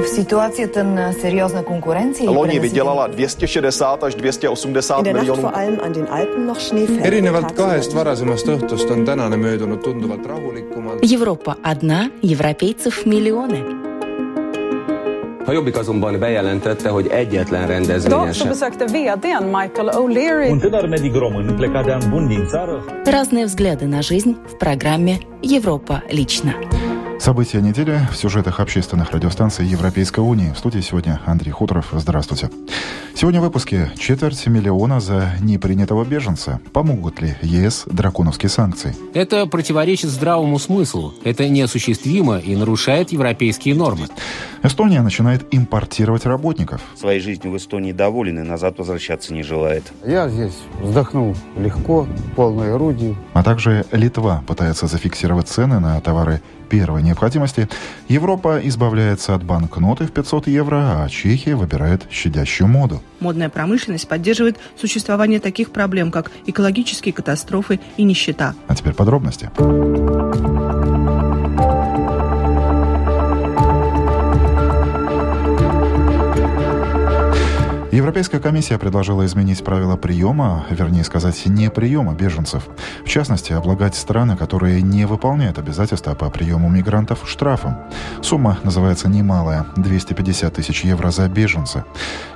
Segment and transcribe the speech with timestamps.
[0.00, 5.50] В ситуации ten серьезной конкуренции Loni vydělala 260 až 280 miljonů.
[7.02, 11.00] erinevalt kahest varasemast õhtust on tänane möödunud tunduvalt rahulikumalt.
[11.12, 13.62] Европа одна, европейцев миллионы.
[15.46, 18.48] A Jobbik azonban bejelentette, hogy egyetlen rendezvényen sem.
[18.48, 23.44] besökte vdn Michael O'Leary Un tânăr medic român plecat de an bun din țară Разные
[23.44, 26.52] взгляды на жизнь в программе «Европа лично».
[27.21, 30.53] События недели в сюжетах общественных радиостанций Европейской Унии.
[30.53, 31.89] В студии сегодня Андрей Хуторов.
[31.91, 32.49] Здравствуйте.
[33.13, 36.59] Сегодня в выпуске четверть миллиона за непринятого беженца.
[36.73, 38.95] Помогут ли ЕС драконовские санкции?
[39.13, 41.13] Это противоречит здравому смыслу.
[41.23, 44.07] Это неосуществимо и нарушает европейские нормы.
[44.63, 46.81] Эстония начинает импортировать работников.
[46.95, 49.83] Своей жизнью в Эстонии доволен и назад возвращаться не желает.
[50.03, 53.15] Я здесь вздохнул легко, полной грудью.
[53.33, 57.67] А также Литва пытается зафиксировать цены на товары первой необходимости.
[58.07, 63.03] Европа избавляется от банкноты в 500 евро, а Чехия выбирает щадящую моду.
[63.19, 68.55] Модная промышленность поддерживает существование таких проблем, как экологические катастрофы и нищета.
[68.67, 69.49] А теперь подробности.
[77.91, 82.69] Европейская комиссия предложила изменить правила приема, вернее сказать, не приема беженцев.
[83.03, 87.75] В частности, облагать страны, которые не выполняют обязательства по приему мигрантов штрафом.
[88.21, 91.83] Сумма называется немалая– 250 тысяч евро за беженца.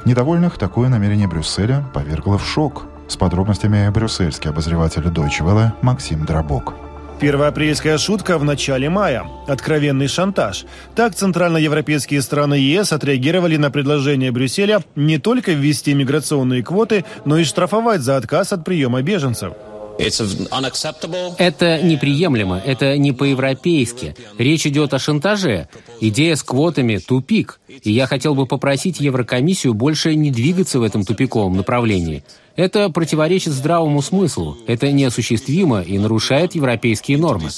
[0.04, 2.88] Недовольных такое намерение Брюсселя повергло в шок.
[3.08, 6.85] С подробностями брюссельский обозреватель Deutsche Welle Максим Дробок.
[7.20, 9.26] Первоапрельская шутка в начале мая.
[9.48, 10.66] Откровенный шантаж.
[10.96, 17.44] Так центральноевропейские страны ЕС отреагировали на предложение Брюсселя не только ввести миграционные квоты, но и
[17.46, 19.54] штрафовать за отказ от приема беженцев.
[19.98, 24.14] Это неприемлемо, это не по-европейски.
[24.38, 25.70] Речь идет о шантаже.
[26.02, 27.62] Идея с квотами– тупик.
[27.70, 32.24] И я хотел бы попросить Еврокомиссию больше не двигаться в этом тупиковом направлении.
[32.56, 34.58] Это противоречит здравому смыслу.
[34.66, 37.50] Это неосуществимо и нарушает европейские нормы.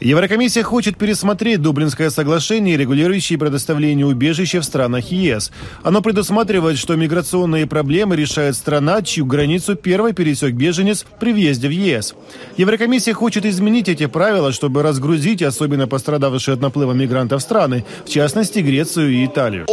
[0.00, 5.52] Еврокомиссия хочет пересмотреть Дублинское соглашение, регулирующее предоставление убежища в странах ЕС.
[5.84, 11.72] Оно предусматривает, что миграционные проблемы решает страна, чью границу первой пересек беженец при въезде в
[11.72, 12.14] ЕС.
[12.56, 18.58] Еврокомиссия хочет изменить эти правила, чтобы разгрузить особенно пострадавшие от наплыва мигрантов страны, в частности
[18.58, 19.66] Грецию и Италию.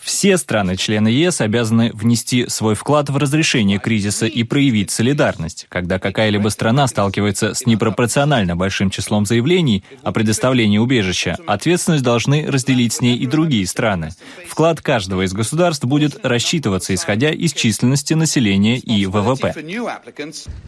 [0.00, 6.48] Все страны-члены ЕС обязаны внести свой вклад в разрешение кризиса и проявить солидарность, когда какая-либо
[6.48, 13.16] страна сталкивается с непропорционально большим числом заявлений о предоставлении убежища, ответственность должны разделить с ней
[13.16, 14.10] и другие страны.
[14.48, 19.54] Вклад каждого из государств будет рассчитываться, исходя из численности населения и ВВП.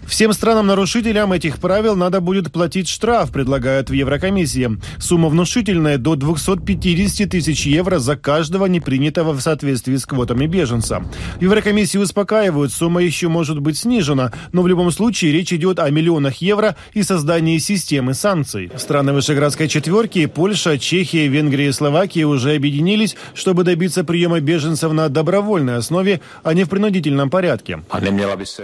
[0.07, 4.79] Всем странам-нарушителям этих правил надо будет платить штраф, предлагают в Еврокомиссии.
[4.99, 11.05] Сумма внушительная до 250 тысяч евро за каждого непринятого в соответствии с квотами беженца.
[11.37, 11.41] В
[11.75, 16.37] Еврокомиссии успокаивают, сумма еще может быть снижена, но в любом случае речь идет о миллионах
[16.37, 18.71] евро и создании системы санкций.
[18.77, 25.09] Страны Вышеградской четверки, Польша, Чехия, Венгрия и Словакия уже объединились, чтобы добиться приема беженцев на
[25.09, 27.81] добровольной основе, а не в принудительном порядке.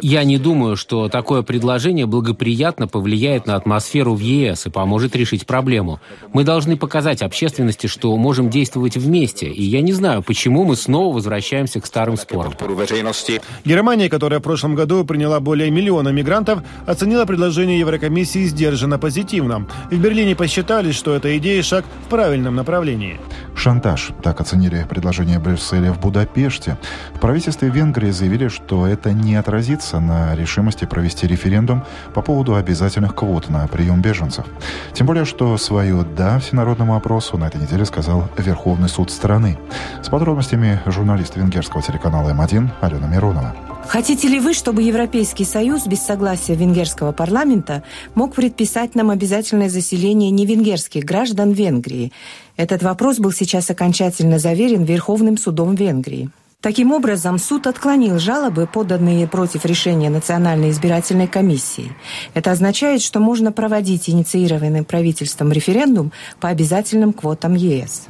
[0.03, 5.47] Я не думаю, что такое предложение благоприятно повлияет на атмосферу в ЕС и поможет решить
[5.47, 5.99] проблему.
[6.33, 11.13] Мы должны показать общественности, что можем действовать вместе, и я не знаю, почему мы снова
[11.13, 12.55] возвращаемся к старым спорам.
[13.65, 19.67] Германия, которая в прошлом году приняла более миллиона мигрантов, оценила предложение Еврокомиссии сдержанно позитивно.
[19.91, 23.21] В Берлине посчитали, что эта идея шаг в правильном направлении.
[23.55, 24.11] Шантаж.
[24.23, 26.79] Так оценили предложение Брюсселя в Будапеште.
[27.15, 31.85] В правительстве Венгрии заявили, что это не отразится на решимости провести референдум
[32.15, 34.47] по поводу обязательных квот на прием беженцев.
[34.95, 39.59] Тем более, что свое «да» всенародному опросу на этой неделе сказал Верховный суд страны.
[40.03, 43.55] С подробностями журналист венгерского телеканала М1 Алена Миронова.
[43.87, 47.83] Хотите ли вы, чтобы Европейский Союз без согласия венгерского парламента
[48.15, 52.13] мог предписать нам обязательное заселение невенгерских граждан Венгрии?
[52.57, 56.31] Этот вопрос был сейчас окончательно заверен Верховным судом Венгрии.
[56.61, 61.93] Таким образом, суд отклонил жалобы, поданные против решения Национальной избирательной комиссии.
[62.35, 68.09] Это означает, что можно проводить инициированный правительством референдум по обязательным квотам ЕС.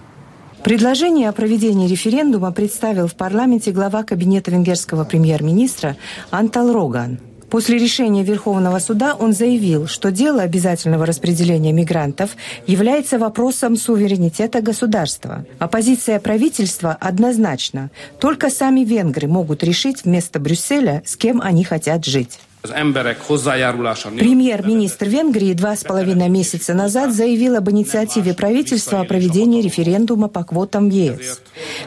[0.64, 5.96] Предложение о проведении референдума представил в парламенте глава кабинета венгерского премьер-министра
[6.30, 7.18] Антал Роган.
[7.48, 12.36] После решения Верховного суда он заявил, что дело обязательного распределения мигрантов
[12.66, 15.46] является вопросом суверенитета государства.
[15.58, 17.90] Оппозиция правительства однозначна.
[18.20, 22.38] Только сами венгры могут решить вместо Брюсселя, с кем они хотят жить.
[22.62, 30.44] Премьер-министр Венгрии два с половиной месяца назад заявил об инициативе правительства о проведении референдума по
[30.44, 31.40] квотам в ЕС.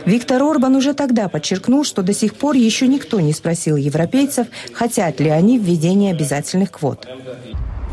[0.05, 5.19] Виктор Орбан уже тогда подчеркнул, что до сих пор еще никто не спросил европейцев, хотят
[5.19, 7.07] ли они введения обязательных квот.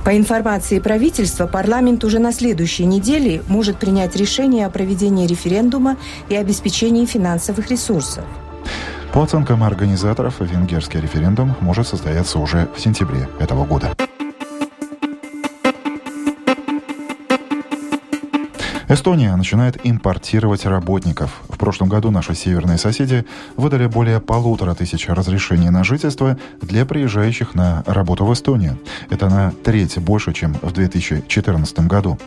[0.05, 5.99] По информации правительства, парламент уже на следующей неделе может принять решение о проведении референдума
[6.31, 8.25] и обеспечении финансовых ресурсов.
[9.13, 13.93] По оценкам организаторов, венгерский референдум может состояться уже в сентябре этого года.
[18.91, 21.43] Эстония начинает импортировать работников.
[21.49, 23.25] В прошлом году наши северные соседи
[23.57, 28.81] выдали более полутора тысяч разрешений на жительство для приезжающих на работу в Эстонию.
[29.09, 32.19] Это на треть больше, чем в 2014 году.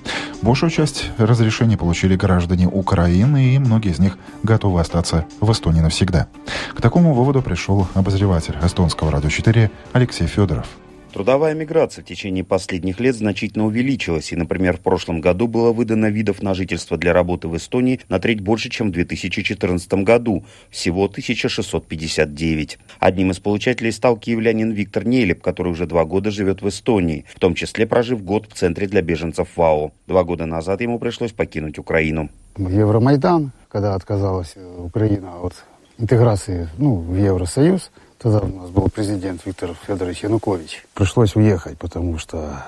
[0.42, 6.28] Большую часть разрешений получили граждане Украины, и многие из них готовы остаться в Эстонии навсегда.
[6.74, 10.68] К такому выводу пришел обозреватель эстонского радио 4 Алексей Федоров.
[11.14, 16.08] Трудовая миграция в течение последних лет значительно увеличилась, и, например, в прошлом году было выдано
[16.08, 21.06] видов на жительство для работы в Эстонии на треть больше, чем в 2014 году, всего
[21.06, 22.80] 1659.
[22.98, 27.40] Одним из получателей стал киевлянин Виктор Нелеп, который уже два года живет в Эстонии, в
[27.40, 29.92] том числе прожив год в Центре для беженцев ВАО.
[30.08, 32.32] Два года назад ему пришлось покинуть Украину.
[32.58, 35.64] Евромайдан, когда отказалась Украина от
[36.00, 37.92] интеграции ну, в Евросоюз–
[38.24, 40.86] Тогда у нас был президент Виктор Федорович Янукович.
[40.94, 42.64] Пришлось уехать, потому что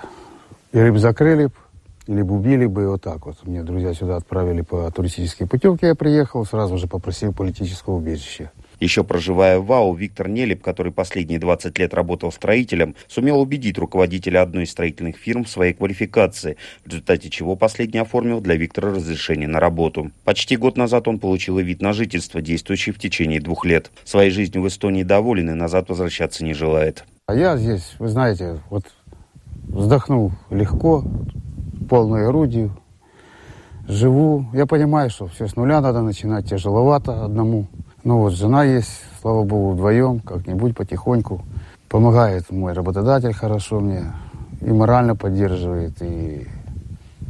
[0.73, 1.47] или бы закрыли,
[2.07, 3.37] или бы убили бы вот так вот.
[3.43, 8.51] Мне друзья сюда отправили по туристической путевке, я приехал, сразу же попросил политического убежища.
[8.79, 14.41] Еще проживая в ВАУ, Виктор Нелеп, который последние 20 лет работал строителем, сумел убедить руководителя
[14.41, 19.47] одной из строительных фирм в своей квалификации, в результате чего последний оформил для Виктора разрешение
[19.47, 20.11] на работу.
[20.23, 23.91] Почти год назад он получил и вид на жительство, действующий в течение двух лет.
[24.03, 27.05] Своей жизнью в Эстонии доволен и назад возвращаться не желает.
[27.27, 28.85] А я здесь, вы знаете, вот
[29.67, 31.03] вздохнул легко,
[31.89, 32.77] полной грудью,
[33.87, 34.45] живу.
[34.53, 37.67] Я понимаю, что все с нуля надо начинать, тяжеловато одному.
[38.05, 41.43] Ну вот жена есть, слава богу, вдвоем, как-нибудь потихоньку.
[41.89, 44.13] Помогает мой работодатель хорошо мне,
[44.61, 46.47] и морально поддерживает, и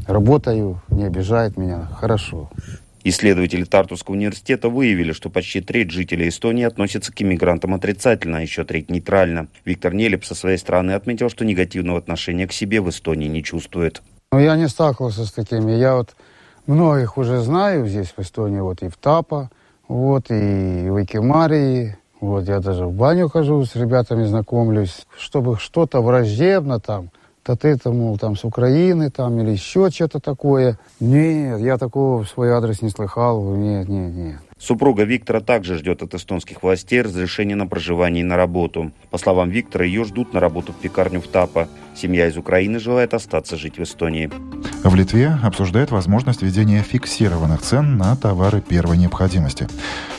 [0.05, 2.49] работаю, не обижает меня, хорошо.
[3.05, 8.65] Исследователи Тартусского университета выявили, что почти треть жителей Эстонии относятся к иммигрантам отрицательно, а еще
[8.65, 9.47] треть нейтрально.
[9.63, 14.01] Виктор Нелеп со своей стороны отметил, что негативного отношения к себе в Эстонии не чувствует.
[14.33, 15.71] Ну, я не сталкивался с такими.
[15.71, 16.17] Я вот
[16.67, 19.49] многих уже знаю здесь, в Эстонии, вот и в Тапа,
[19.87, 26.01] вот, и в Икемарии, вот, я даже в баню хожу, с ребятами знакомлюсь, чтобы что-то
[26.01, 27.09] враждебно там,
[27.43, 30.79] то ты там, там с Украины там или еще что-то такое.
[30.99, 33.53] Нет, я такого в свой адрес не слыхал.
[33.53, 34.39] Нет, нет, нет.
[34.65, 38.91] Супруга Виктора также ждет от эстонских властей разрешения на проживание и на работу.
[39.11, 41.69] По словам Виктора, ее ждут на работу в пекарню в Тапа.
[41.95, 44.31] Семья из Украины желает остаться жить в Эстонии.
[44.83, 49.67] В Литве обсуждают возможность введения фиксированных цен на товары первой необходимости.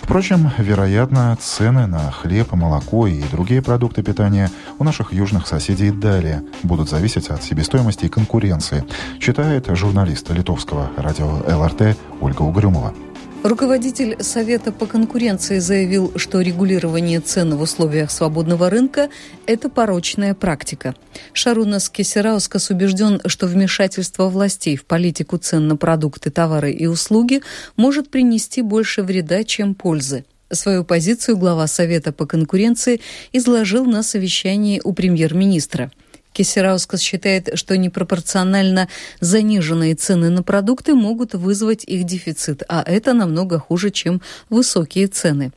[0.01, 6.45] Впрочем, вероятно, цены на хлеб, молоко и другие продукты питания у наших южных соседей далее
[6.63, 8.85] будут зависеть от себестоимости и конкуренции,
[9.19, 12.95] считает журналист литовского радио ЛРТ Ольга Угрюмова.
[13.43, 19.09] Руководитель Совета по конкуренции заявил, что регулирование цен в условиях свободного рынка–
[19.47, 20.95] это порочная практика.
[21.33, 27.43] Шарунас Кесераускас убежден, что вмешательство властей в политику цен на продукты, товары и услуги
[27.77, 30.25] может принести больше вреда, чем пользы.
[30.51, 33.01] Свою позицию глава Совета по конкуренции
[33.33, 35.93] изложил на совещании у премьер-министра–
[36.37, 38.89] Кисераускас считает, что непропорционально
[39.21, 45.53] заниженные цены на продукты могут вызвать их дефицит, а это намного хуже, чем высокие цены.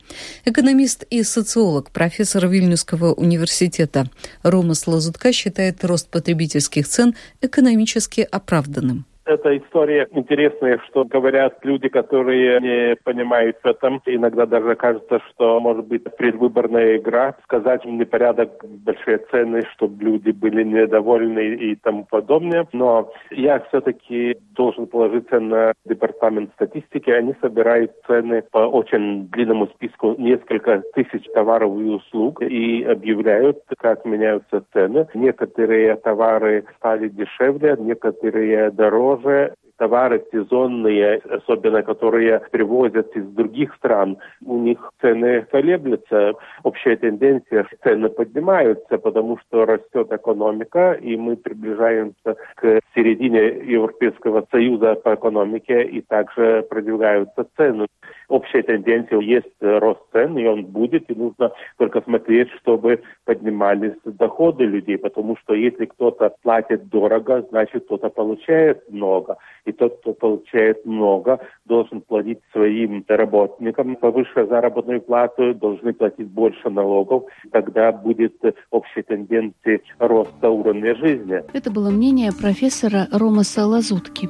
[0.46, 4.08] Экономист и социолог, профессор Вильнюсского университета
[4.42, 9.04] Ромас Лазутка считает рост потребительских цен экономически оправданным.
[9.30, 14.02] Эта история интересная, что говорят люди, которые не понимают в этом.
[14.04, 18.50] Иногда даже кажется, что может быть предвыборная игра, сказать непорядок,
[18.84, 22.66] большие цены, чтобы люди были недовольны и тому подобное.
[22.72, 27.10] Но я все-таки должен положиться на департамент статистики.
[27.10, 34.04] Они собирают цены по очень длинному списку, несколько тысяч товаров и услуг, и объявляют, как
[34.04, 35.06] меняются цены.
[35.14, 39.69] Некоторые товары стали дешевле, некоторые дороже, 不会。
[39.80, 46.34] Товары сезонные, особенно которые привозят из других стран, у них цены колеблются.
[46.62, 54.96] Общая тенденция, цены поднимаются, потому что растет экономика, и мы приближаемся к середине Европейского Союза
[54.96, 57.86] по экономике, и также продвигаются цены.
[58.28, 64.64] Общая тенденция есть рост цен, и он будет, и нужно только смотреть, чтобы поднимались доходы
[64.64, 69.38] людей, потому что если кто-то платит дорого, значит кто-то получает много.
[69.72, 77.24] Тот, кто получает много, должен платить своим работникам повыше заработную плату, должны платить больше налогов.
[77.52, 78.34] Тогда будет
[78.70, 81.42] общая тенденция роста уровня жизни.
[81.52, 84.28] Это было мнение профессора Ромаса Лазутки.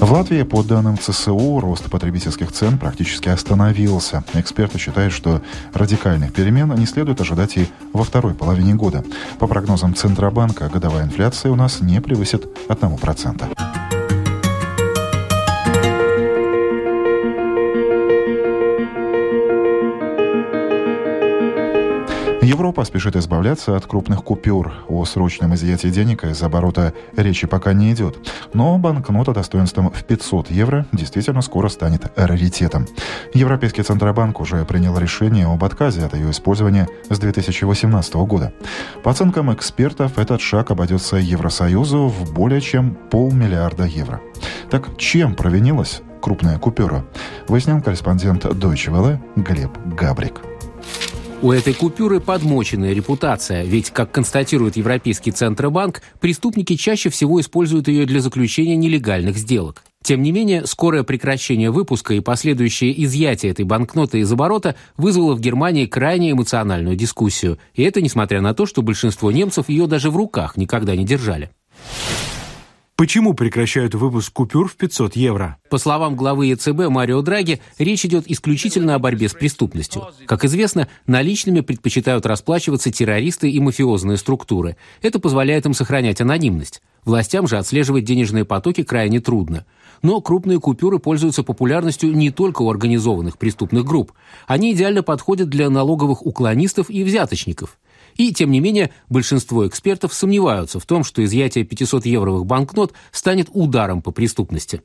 [0.00, 4.24] В Латвии, по данным ЦСУ, рост потребительских цен практически остановился.
[4.34, 5.40] Эксперты считают, что
[5.72, 9.04] радикальных перемен не следует ожидать и во второй половине года.
[9.38, 14.03] По прогнозам Центробанка, годовая инфляция у нас не превысит 1%.
[22.44, 24.74] Европа спешит избавляться от крупных купюр.
[24.88, 28.18] О срочном изъятии денег из оборота речи пока не идет.
[28.52, 32.86] Но банкнота достоинством в 500 евро действительно скоро станет раритетом.
[33.32, 38.52] Европейский Центробанк уже принял решение об отказе от ее использования с 2018 года.
[39.02, 44.20] По оценкам экспертов, этот шаг обойдется Евросоюзу в более чем полмиллиарда евро.
[44.70, 47.06] Так чем провинилась крупная купюра?
[47.48, 50.42] Выяснил корреспондент Deutsche Welle Глеб Габрик.
[51.44, 58.06] У этой купюры подмоченная репутация, ведь, как констатирует Европейский Центробанк, преступники чаще всего используют ее
[58.06, 59.84] для заключения нелегальных сделок.
[60.02, 65.40] Тем не менее, скорое прекращение выпуска и последующее изъятие этой банкноты из оборота вызвало в
[65.40, 67.58] Германии крайне эмоциональную дискуссию.
[67.74, 71.50] И это несмотря на то, что большинство немцев ее даже в руках никогда не держали.
[72.96, 75.56] Почему прекращают выпуск купюр в 500 евро?
[75.68, 80.06] По словам главы ЕЦБ Марио Драги, речь идет исключительно о борьбе с преступностью.
[80.26, 84.76] Как известно, наличными предпочитают расплачиваться террористы и мафиозные структуры.
[85.02, 86.82] Это позволяет им сохранять анонимность.
[87.04, 89.66] Властям же отслеживать денежные потоки крайне трудно.
[90.02, 94.12] Но крупные купюры пользуются популярностью не только у организованных преступных групп.
[94.46, 97.76] Они идеально подходят для налоговых уклонистов и взяточников.
[98.16, 104.02] И, тем не менее, большинство экспертов сомневаются в том, что изъятие 500-евровых банкнот станет ударом
[104.02, 104.82] по преступности.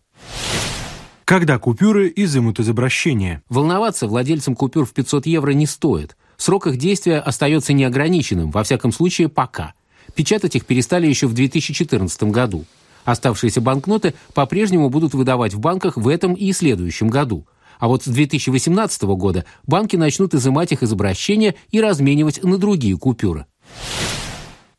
[1.25, 3.43] Когда купюры изымут из обращения?
[3.49, 6.17] Волноваться владельцам купюр в 500 евро не стоит.
[6.37, 9.73] Срок их действия остается неограниченным, во всяком случае, пока.
[10.15, 12.65] Печатать их перестали еще в 2014 году.
[13.05, 17.45] Оставшиеся банкноты по-прежнему будут выдавать в банках в этом и следующем году–
[17.79, 22.97] а вот с 2018 года банки начнут изымать их из обращения и разменивать на другие
[22.97, 23.45] купюры.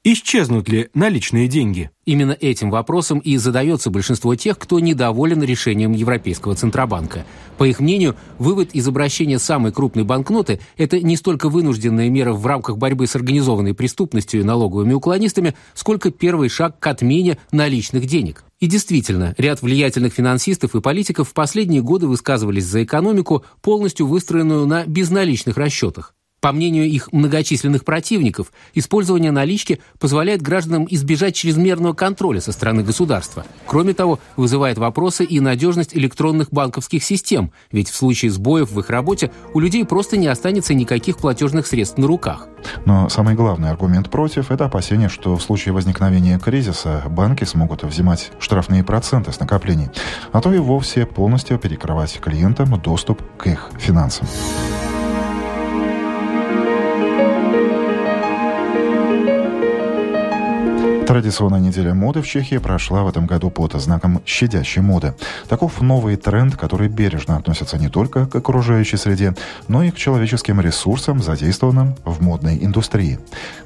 [0.03, 1.91] Исчезнут ли наличные деньги?
[2.07, 7.27] Именно этим вопросом и задается большинство тех, кто недоволен решением Европейского Центробанка.
[7.59, 12.47] По их мнению, вывод из обращения самой крупной банкноты– это не столько вынужденная мера в
[12.47, 18.45] рамках борьбы с организованной преступностью и налоговыми уклонистами, сколько первый шаг к отмене наличных денег.
[18.59, 24.67] И действительно, ряд влиятельных финансистов и политиков в последние годы высказывались за экономику, полностью выстроенную
[24.67, 26.15] на безналичных расчетах.
[26.41, 33.45] По мнению их многочисленных противников, использование налички позволяет гражданам избежать чрезмерного контроля со стороны государства.
[33.67, 38.89] Кроме того, вызывает вопросы и надежность электронных банковских систем, ведь в случае сбоев в их
[38.89, 42.49] работе у людей просто не останется никаких платежных средств на руках.
[42.87, 48.33] Но самый главный аргумент против– это опасение, что в случае возникновения кризиса банки смогут взимать
[48.39, 49.89] штрафные проценты с накоплений,
[50.33, 54.27] а то и вовсе полностью перекрывать клиентам доступ к их финансам.
[61.11, 65.13] Традиционная неделя моды в Чехии прошла в этом году под знаком щадящей моды.
[65.49, 69.35] Таков новый тренд, который бережно относится не только к окружающей среде,
[69.67, 73.19] но и к человеческим ресурсам, задействованным в модной индустрии.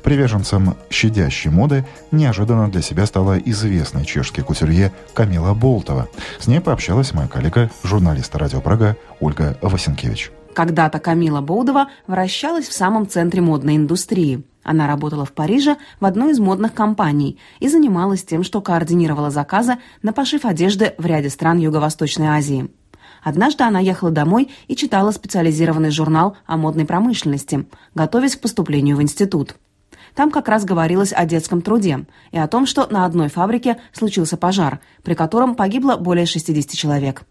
[0.03, 6.09] Приверженцем щадящей моды неожиданно для себя стала известная чешский кутюрье Камила Болтова.
[6.41, 10.31] С ней пообщалась моя коллега, журналист радио Прага Ольга Васенкевич.
[10.55, 14.45] Когда-то Камила Болдова вращалась в самом центре модной индустрии.
[14.63, 19.77] Она работала в Париже в одной из модных компаний и занималась тем, что координировала заказы
[20.03, 22.71] на пошив одежды в ряде стран Юго-Восточной Азии.
[23.23, 29.03] Однажды она ехала домой и читала специализированный журнал о модной промышленности, готовясь к поступлению в
[29.03, 29.57] институт.
[30.15, 34.37] Там как раз говорилось о детском труде и о том, что на одной фабрике случился
[34.37, 37.25] пожар, при котором погибло более 60 человек.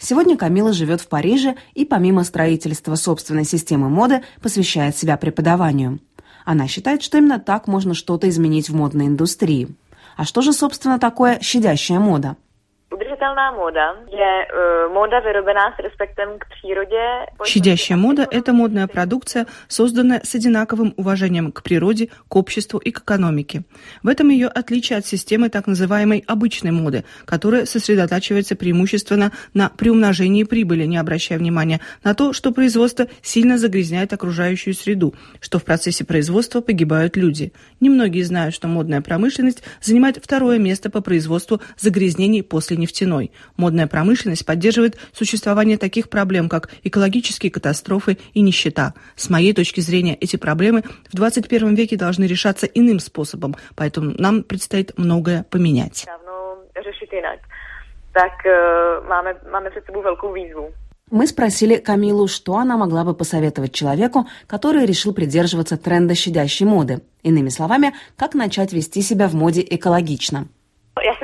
[0.00, 6.00] Сегодня Камила живет в Париже и помимо строительства собственной системы моды посвящает себя преподаванию.
[6.46, 9.68] Она считает, что именно так можно что-то изменить в модной индустрии.
[10.16, 12.38] А что же, собственно, такое щадящая мода?
[13.20, 14.46] Udržitelná мода je
[14.88, 17.28] мода, vyrobená с респектом к природе.
[17.44, 23.00] Щадящая мода– это модная продукция, созданная с одинаковым уважением к природе, к обществу и к
[23.00, 23.64] экономике.
[24.02, 30.44] В этом ее отличие от системы так называемой обычной моды, которая сосредотачивается преимущественно на приумножении
[30.44, 36.06] прибыли, не обращая внимания на то, что производство сильно загрязняет окружающую среду, что в процессе
[36.06, 37.52] производства погибают люди.
[37.80, 43.09] Немногие знают, что модная промышленность занимает второе место по производству загрязнений после нефтяной.
[43.56, 48.94] Модная промышленность поддерживает существование таких проблем, как экологические катастрофы и нищета.
[49.16, 54.42] С моей точки зрения, эти проблемы в 21 веке должны решаться иным способом, поэтому нам
[54.42, 56.06] предстоит многое поменять.
[58.12, 58.42] Tak
[59.08, 60.74] máme, máme před sebou velkou výzvu.
[61.10, 67.02] Мы спросили Камилу, что она могла бы посоветовать человеку, который решил придерживаться тренда щадящей моды.
[67.24, 70.46] Иными словами, как начать вести себя в моде экологично.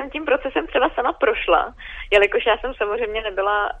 [0.07, 1.73] Jsem tím procesem třeba sama prošla,
[2.11, 3.71] jelikož já jsem samozřejmě nebyla...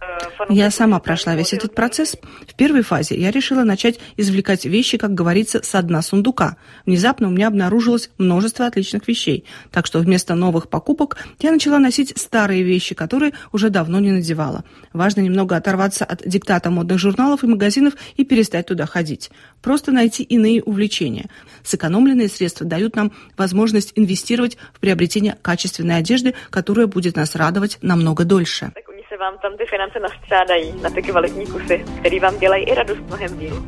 [0.49, 2.17] Uh, я сама прошла весь этот процесс.
[2.47, 6.55] В первой фазе я решила начать извлекать вещи, как говорится, со дна сундука.
[6.85, 9.45] Внезапно у меня обнаружилось множество отличных вещей.
[9.71, 14.63] Так что вместо новых покупок я начала носить старые вещи, которые уже давно не надевала.
[14.93, 19.31] Важно немного оторваться от диктата модных журналов и магазинов и перестать туда ходить.
[19.61, 21.25] Просто найти иные увлечения.
[21.63, 26.16] Сэкономленные средства дают нам возможность инвестировать в приобретение качественной одежды,
[26.49, 28.71] которая будет нас радовать намного дольше.
[29.19, 33.37] vám tam ty finance nastřádají na ty kvalitní kusy, které vám dělají i radost mnohem
[33.37, 33.63] díl.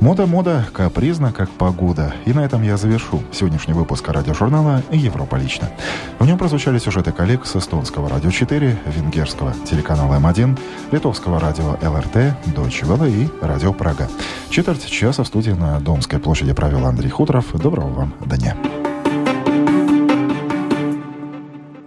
[0.00, 2.12] Мода-мода капризна, как погода.
[2.26, 5.70] И на этом я завершу сегодняшний выпуск радиожурнала «Европа лично».
[6.18, 10.58] В нем прозвучали сюжеты коллег с эстонского радио 4, венгерского телеканала М1,
[10.92, 14.08] литовского радио ЛРТ, Deutsche Welle и радио Прага.
[14.50, 17.58] Четверть часа в студии на Домской площади провел Андрей Хуторов.
[17.58, 18.83] Доброго вам дня.